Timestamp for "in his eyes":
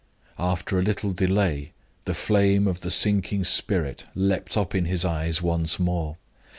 4.73-5.43